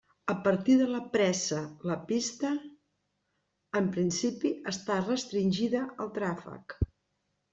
[0.33, 2.53] A partir de la pressa la pista,
[3.81, 6.77] en principi, està restringida al tràfec.